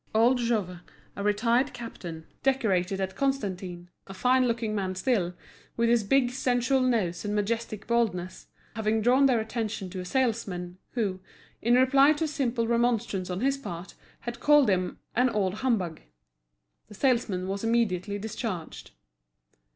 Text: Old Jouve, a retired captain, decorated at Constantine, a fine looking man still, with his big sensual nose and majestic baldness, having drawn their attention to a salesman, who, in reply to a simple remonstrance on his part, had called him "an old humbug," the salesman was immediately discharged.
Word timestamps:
Old 0.15 0.39
Jouve, 0.39 0.79
a 1.15 1.21
retired 1.23 1.73
captain, 1.73 2.25
decorated 2.41 2.99
at 2.99 3.15
Constantine, 3.15 3.87
a 4.07 4.15
fine 4.15 4.47
looking 4.47 4.73
man 4.73 4.95
still, 4.95 5.35
with 5.77 5.89
his 5.89 6.03
big 6.03 6.31
sensual 6.31 6.81
nose 6.81 7.23
and 7.23 7.35
majestic 7.35 7.85
baldness, 7.85 8.47
having 8.75 9.01
drawn 9.03 9.27
their 9.27 9.39
attention 9.39 9.91
to 9.91 9.99
a 9.99 10.05
salesman, 10.05 10.79
who, 10.93 11.19
in 11.61 11.75
reply 11.75 12.13
to 12.13 12.23
a 12.23 12.27
simple 12.27 12.65
remonstrance 12.67 13.29
on 13.29 13.41
his 13.41 13.59
part, 13.59 13.93
had 14.21 14.39
called 14.39 14.71
him 14.71 14.97
"an 15.15 15.29
old 15.29 15.53
humbug," 15.61 16.01
the 16.87 16.95
salesman 16.95 17.47
was 17.47 17.63
immediately 17.63 18.17
discharged. 18.17 18.89